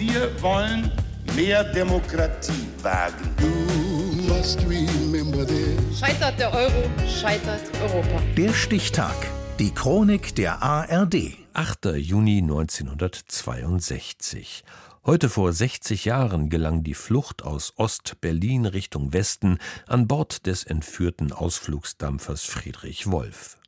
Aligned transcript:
Wir 0.00 0.32
wollen 0.40 0.90
mehr 1.36 1.62
Demokratie 1.62 2.66
wagen. 2.80 3.36
Scheitert 5.94 6.40
der 6.40 6.54
Euro, 6.54 6.90
scheitert 7.06 7.60
Europa. 7.82 8.22
Der 8.34 8.54
Stichtag. 8.54 9.14
Die 9.58 9.74
Chronik 9.74 10.34
der 10.36 10.62
ARD. 10.62 11.36
8. 11.52 11.96
Juni 11.96 12.38
1962. 12.38 14.64
Heute 15.04 15.28
vor 15.28 15.52
60 15.52 16.06
Jahren 16.06 16.48
gelang 16.48 16.82
die 16.82 16.94
Flucht 16.94 17.42
aus 17.42 17.74
Ost-Berlin 17.76 18.64
Richtung 18.64 19.12
Westen 19.12 19.58
an 19.86 20.08
Bord 20.08 20.46
des 20.46 20.64
entführten 20.64 21.30
Ausflugsdampfers 21.30 22.44
Friedrich 22.44 23.10
Wolf. 23.10 23.58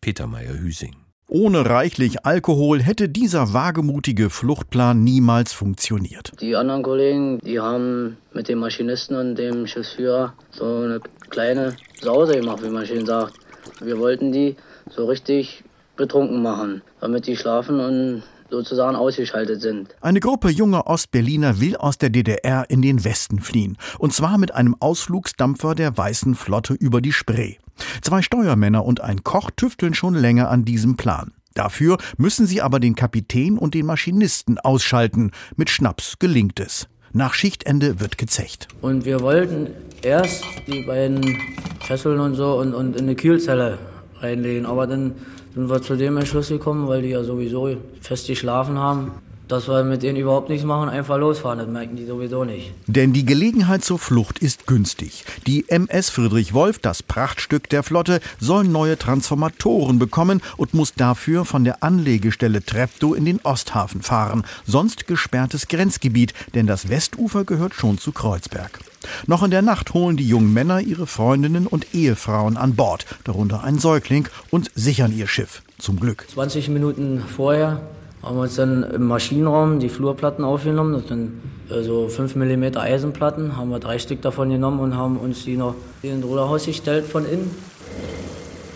Peter 0.00 0.28
Meyer-Hüsing. 0.28 1.03
Ohne 1.26 1.68
reichlich 1.68 2.26
Alkohol 2.26 2.82
hätte 2.82 3.08
dieser 3.08 3.54
wagemutige 3.54 4.28
Fluchtplan 4.28 5.02
niemals 5.02 5.52
funktioniert. 5.52 6.32
Die 6.40 6.54
anderen 6.54 6.82
Kollegen, 6.82 7.38
die 7.40 7.58
haben 7.58 8.18
mit 8.32 8.48
dem 8.48 8.58
Maschinisten 8.58 9.16
und 9.16 9.36
dem 9.36 9.66
Schiffsführer 9.66 10.34
so 10.50 10.64
eine 10.64 11.00
kleine 11.30 11.76
Sause 12.00 12.34
gemacht, 12.38 12.62
wie 12.62 12.68
man 12.68 12.86
schön 12.86 13.06
sagt. 13.06 13.34
Wir 13.80 13.98
wollten 13.98 14.32
die 14.32 14.56
so 14.90 15.06
richtig 15.06 15.64
betrunken 15.96 16.42
machen, 16.42 16.82
damit 17.00 17.26
die 17.26 17.36
schlafen 17.36 17.80
und 17.80 18.22
sozusagen 18.54 18.96
ausgeschaltet 18.96 19.60
sind. 19.60 19.94
Eine 20.00 20.20
Gruppe 20.20 20.48
junger 20.50 20.86
Ostberliner 20.86 21.60
will 21.60 21.76
aus 21.76 21.98
der 21.98 22.10
DDR 22.10 22.64
in 22.68 22.82
den 22.82 23.04
Westen 23.04 23.40
fliehen. 23.40 23.76
Und 23.98 24.12
zwar 24.12 24.38
mit 24.38 24.54
einem 24.54 24.76
Ausflugsdampfer 24.80 25.74
der 25.74 25.96
Weißen 25.96 26.34
Flotte 26.34 26.74
über 26.74 27.00
die 27.00 27.12
Spree. 27.12 27.56
Zwei 28.02 28.22
Steuermänner 28.22 28.84
und 28.84 29.00
ein 29.00 29.24
Koch 29.24 29.50
tüfteln 29.50 29.94
schon 29.94 30.14
länger 30.14 30.50
an 30.50 30.64
diesem 30.64 30.96
Plan. 30.96 31.32
Dafür 31.54 31.98
müssen 32.16 32.46
sie 32.46 32.62
aber 32.62 32.80
den 32.80 32.96
Kapitän 32.96 33.58
und 33.58 33.74
den 33.74 33.86
Maschinisten 33.86 34.58
ausschalten. 34.58 35.30
Mit 35.56 35.70
Schnaps 35.70 36.18
gelingt 36.18 36.58
es. 36.58 36.88
Nach 37.12 37.32
Schichtende 37.32 38.00
wird 38.00 38.18
gezecht. 38.18 38.66
Und 38.80 39.04
wir 39.04 39.20
wollten 39.20 39.68
erst 40.02 40.44
die 40.66 40.82
beiden 40.82 41.38
Fesseln 41.80 42.18
und 42.18 42.34
so 42.34 42.58
und, 42.58 42.74
und 42.74 42.96
in 42.96 43.02
eine 43.02 43.14
Kühlzelle 43.14 43.78
reinlegen, 44.18 44.66
aber 44.66 44.88
dann 44.88 45.14
sind 45.54 45.70
wir 45.70 45.82
zu 45.82 45.96
dem 45.96 46.16
Entschluss 46.16 46.48
gekommen, 46.48 46.88
weil 46.88 47.02
die 47.02 47.10
ja 47.10 47.22
sowieso 47.22 47.76
fest 48.00 48.26
geschlafen 48.26 48.78
haben, 48.78 49.12
dass 49.48 49.68
wir 49.68 49.84
mit 49.84 50.02
denen 50.02 50.16
überhaupt 50.16 50.48
nichts 50.48 50.64
machen, 50.64 50.88
einfach 50.88 51.18
losfahren. 51.18 51.58
Das 51.58 51.68
merken 51.68 51.96
die 51.96 52.06
sowieso 52.06 52.44
nicht. 52.44 52.72
Denn 52.86 53.12
die 53.12 53.26
Gelegenheit 53.26 53.84
zur 53.84 53.98
Flucht 53.98 54.38
ist 54.38 54.66
günstig. 54.66 55.24
Die 55.46 55.68
MS 55.68 56.10
Friedrich 56.10 56.54
Wolf, 56.54 56.78
das 56.78 57.02
Prachtstück 57.02 57.68
der 57.68 57.82
Flotte, 57.82 58.20
soll 58.40 58.64
neue 58.64 58.98
Transformatoren 58.98 59.98
bekommen 59.98 60.40
und 60.56 60.74
muss 60.74 60.94
dafür 60.94 61.44
von 61.44 61.64
der 61.64 61.82
Anlegestelle 61.82 62.64
Treptow 62.64 63.14
in 63.14 63.24
den 63.24 63.40
Osthafen 63.42 64.02
fahren. 64.02 64.44
Sonst 64.66 65.06
gesperrtes 65.06 65.68
Grenzgebiet, 65.68 66.32
denn 66.54 66.66
das 66.66 66.88
Westufer 66.88 67.44
gehört 67.44 67.74
schon 67.74 67.98
zu 67.98 68.12
Kreuzberg. 68.12 68.80
Noch 69.26 69.42
in 69.42 69.50
der 69.50 69.62
Nacht 69.62 69.94
holen 69.94 70.16
die 70.16 70.28
jungen 70.28 70.52
Männer 70.52 70.80
ihre 70.80 71.06
Freundinnen 71.06 71.66
und 71.66 71.94
Ehefrauen 71.94 72.56
an 72.56 72.74
Bord, 72.74 73.06
darunter 73.24 73.64
ein 73.64 73.78
Säugling, 73.78 74.28
und 74.50 74.70
sichern 74.74 75.16
ihr 75.16 75.26
Schiff. 75.26 75.62
Zum 75.78 75.98
Glück. 76.00 76.26
20 76.32 76.68
Minuten 76.68 77.22
vorher 77.36 77.80
haben 78.22 78.36
wir 78.36 78.42
uns 78.42 78.54
dann 78.54 78.82
im 78.84 79.06
Maschinenraum 79.06 79.80
die 79.80 79.88
Flurplatten 79.88 80.44
aufgenommen. 80.44 80.94
Das 80.94 81.08
sind 81.08 81.32
so 81.68 81.74
also 81.74 82.08
5 82.08 82.36
mm 82.36 82.76
Eisenplatten. 82.76 83.56
Haben 83.56 83.70
wir 83.70 83.80
drei 83.80 83.98
Stück 83.98 84.22
davon 84.22 84.50
genommen 84.50 84.80
und 84.80 84.96
haben 84.96 85.16
uns 85.18 85.44
die 85.44 85.56
noch 85.56 85.74
in 86.02 86.10
den 86.10 86.22
Ruderhaus 86.22 86.66
gestellt 86.66 87.06
von 87.06 87.26
innen. 87.26 87.50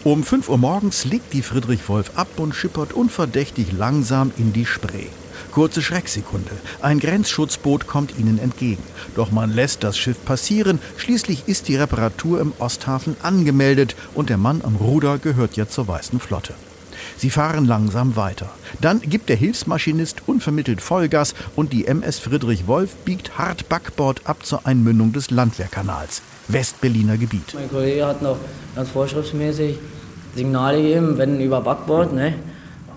Um 0.05 0.23
5 0.23 0.49
Uhr 0.49 0.59
morgens 0.59 1.05
legt 1.05 1.33
die 1.33 1.43
Friedrich 1.43 1.89
Wolf 1.89 2.13
ab 2.15 2.29
und 2.37 2.55
schippert 2.55 2.93
unverdächtig 2.93 3.73
langsam 3.73 4.33
in 4.39 4.53
die 4.53 4.65
Spree. 4.65 5.07
Kurze 5.53 5.83
Schrecksekunde. 5.83 6.51
Ein 6.83 7.01
Grenzschutzboot 7.01 7.87
kommt 7.87 8.19
ihnen 8.19 8.39
entgegen. 8.39 8.83
Doch 9.15 9.31
man 9.31 9.53
lässt 9.53 9.85
das 9.85 9.99
Schiff 9.99 10.25
passieren. 10.25 10.79
Schließlich 10.97 11.45
ist 11.47 11.69
die 11.69 11.77
Reparatur 11.77 12.41
im 12.41 12.53
Osthafen 12.59 13.17
angemeldet 13.23 13.97
und 14.15 14.31
der 14.31 14.39
Mann 14.39 14.63
am 14.65 14.77
Ruder 14.77 15.19
gehört 15.19 15.57
ja 15.57 15.69
zur 15.69 15.89
Weißen 15.89 16.21
Flotte. 16.21 16.55
Sie 17.17 17.31
fahren 17.31 17.65
langsam 17.65 18.17
weiter. 18.17 18.51
Dann 18.81 19.01
gibt 19.01 19.29
der 19.29 19.37
Hilfsmaschinist 19.37 20.23
unvermittelt 20.27 20.81
Vollgas 20.81 21.35
und 21.57 21.73
die 21.73 21.87
MS 21.87 22.19
Friedrich 22.19 22.67
Wolf 22.67 22.95
biegt 23.05 23.39
hart 23.39 23.69
Backbord 23.69 24.23
ab 24.25 24.45
zur 24.45 24.67
Einmündung 24.67 25.13
des 25.13 25.31
Landwehrkanals. 25.31 26.23
Westberliner 26.49 27.17
Gebiet. 27.17 27.55
Mein 27.55 27.71
Kollege 27.71 28.07
hat 28.07 28.23
noch 28.23 28.39
ganz 28.75 28.91
vorschriftsmäßig 28.91 29.79
Signale 30.35 30.81
gegeben, 30.81 31.19
wenn 31.19 31.41
über 31.41 31.61
Backbord. 31.61 32.13
Ne? 32.13 32.35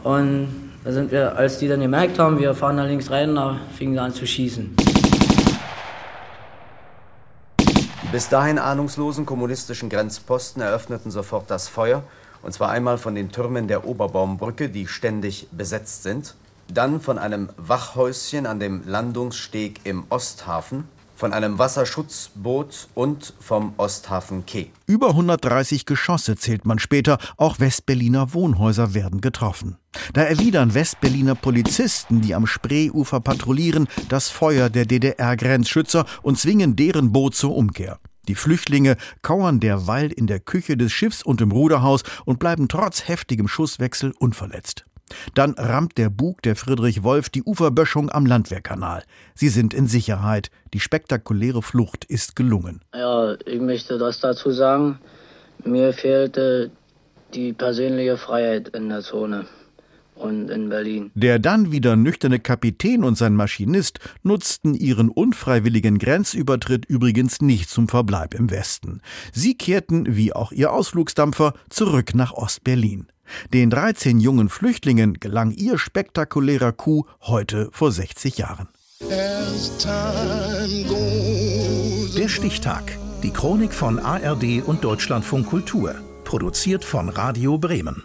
Und 0.04 0.71
da 0.84 0.92
sind 0.92 1.12
wir, 1.12 1.36
als 1.36 1.60
die 1.60 1.68
dann 1.68 1.80
gemerkt 1.80 2.18
haben, 2.18 2.40
wir 2.40 2.56
fahren 2.56 2.78
da 2.78 2.84
links 2.84 3.12
rein, 3.12 3.36
da 3.36 3.60
fingen 3.78 3.94
sie 3.94 4.00
an 4.00 4.14
zu 4.14 4.26
schießen. 4.26 4.76
Die 7.60 8.08
bis 8.12 8.30
dahin 8.30 8.58
ahnungslosen 8.58 9.26
kommunistischen 9.26 9.90
Grenzposten 9.90 10.62
eröffneten 10.62 11.12
sofort 11.12 11.50
das 11.50 11.68
Feuer 11.68 12.04
und 12.42 12.54
zwar 12.54 12.70
einmal 12.70 12.98
von 12.98 13.14
den 13.14 13.32
Türmen 13.32 13.68
der 13.68 13.86
Oberbaumbrücke, 13.86 14.70
die 14.70 14.88
ständig 14.88 15.48
besetzt 15.52 16.04
sind, 16.04 16.36
dann 16.68 17.00
von 17.00 17.18
einem 17.18 17.50
Wachhäuschen 17.58 18.46
an 18.46 18.60
dem 18.60 18.82
Landungssteg 18.88 19.82
im 19.84 20.06
Osthafen, 20.10 20.88
von 21.22 21.34
einem 21.34 21.60
Wasserschutzboot 21.60 22.88
und 22.96 23.36
vom 23.40 23.76
Osthafen 23.78 24.44
Quai. 24.48 24.72
Über 24.88 25.10
130 25.10 25.86
Geschosse 25.86 26.36
zählt 26.36 26.66
man 26.66 26.80
später, 26.80 27.20
auch 27.38 27.60
Westberliner 27.60 28.34
Wohnhäuser 28.34 28.96
werden 28.96 29.22
getroffen. 29.22 29.78
Da 30.14 30.24
erwidern 30.24 30.74
Westberliner 30.74 31.36
Polizisten, 31.36 32.22
die 32.22 32.34
am 32.34 32.48
Spreeufer 32.48 33.20
patrouillieren, 33.20 33.88
das 34.10 34.30
Feuer 34.30 34.72
der 34.72 34.88
DDR-Grenzschützer 34.88 36.08
und 36.24 36.40
zwingen 36.40 36.76
deren 36.76 37.12
Boot 37.12 37.36
zur 37.36 37.56
Umkehr. 37.56 38.00
Die 38.28 38.34
Flüchtlinge 38.34 38.98
kauern 39.22 39.60
derweil 39.60 40.12
in 40.12 40.26
der 40.26 40.40
Küche 40.40 40.76
des 40.76 40.92
Schiffs 40.92 41.22
und 41.22 41.40
im 41.40 41.52
Ruderhaus 41.52 42.02
und 42.26 42.40
bleiben 42.40 42.68
trotz 42.68 43.08
heftigem 43.08 43.48
Schusswechsel 43.48 44.12
unverletzt. 44.18 44.86
Dann 45.34 45.54
rammt 45.54 45.98
der 45.98 46.10
Bug 46.10 46.42
der 46.42 46.56
Friedrich 46.56 47.04
Wolf 47.04 47.30
die 47.30 47.44
Uferböschung 47.44 48.10
am 48.10 48.26
Landwehrkanal. 48.26 49.04
Sie 49.36 49.50
sind 49.50 49.74
in 49.74 49.88
Sicherheit. 49.88 50.50
Die 50.74 50.80
spektakuläre 50.80 51.62
Flucht 51.62 52.06
ist 52.06 52.36
gelungen. 52.36 52.82
Ja, 52.94 53.36
ich 53.46 53.60
möchte 53.60 53.98
das 53.98 54.20
dazu 54.20 54.52
sagen. 54.52 55.00
Mir 55.64 55.94
fehlte 55.94 56.72
die 57.34 57.54
persönliche 57.54 58.18
Freiheit 58.18 58.70
in 58.70 58.90
der 58.90 59.02
Zone 59.02 59.46
und 60.22 60.50
in 60.50 60.70
Berlin. 60.70 61.12
Der 61.16 61.40
dann 61.40 61.72
wieder 61.72 61.96
nüchterne 61.96 62.40
Kapitän 62.40 63.04
und 63.04 63.18
sein 63.18 63.36
Maschinist 63.36 64.00
nutzten 64.24 64.74
ihren 64.76 65.10
unfreiwilligen 65.10 65.98
Grenzübertritt 65.98 66.86
übrigens 66.86 67.42
nicht 67.42 67.70
zum 67.70 67.88
Verbleib 67.88 68.34
im 68.34 68.52
Westen. 68.52 69.02
Sie 69.34 69.56
kehrten, 69.56 70.16
wie 70.16 70.34
auch 70.34 70.52
ihr 70.52 70.72
Ausflugsdampfer, 70.72 71.54
zurück 71.70 72.14
nach 72.14 72.34
Ostberlin. 72.34 73.08
Den 73.54 73.70
13 73.70 74.20
jungen 74.20 74.50
Flüchtlingen 74.50 75.20
gelang 75.20 75.52
ihr 75.52 75.78
spektakulärer 75.78 76.72
Coup 76.72 77.06
heute 77.22 77.70
vor 77.72 77.92
60 77.92 78.38
Jahren. 78.38 78.68
Der 82.18 82.28
Stichtag. 82.28 82.98
Die 83.24 83.32
Chronik 83.32 83.74
von 83.74 84.00
ARD 84.00 84.64
und 84.66 84.84
Deutschlandfunk 84.84 85.48
Kultur. 85.48 85.96
Produziert 86.24 86.86
von 86.86 87.10
Radio 87.10 87.58
Bremen. 87.58 88.04